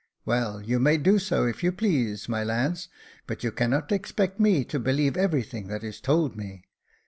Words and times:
"Well, 0.25 0.63
you 0.63 0.79
may 0.79 0.97
do 0.97 1.19
so, 1.19 1.45
if 1.45 1.61
you 1.63 1.71
please, 1.71 2.27
my 2.27 2.43
lads; 2.43 2.89
but 3.27 3.43
you 3.43 3.51
cannot 3.51 3.91
expect 3.91 4.39
me 4.39 4.63
to 4.65 4.79
believe 4.79 5.15
everything 5.15 5.67
that 5.67 5.83
is 5.83 6.01
told 6.01 6.35
me. 6.35 6.63